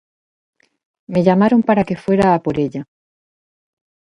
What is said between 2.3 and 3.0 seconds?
a por ella.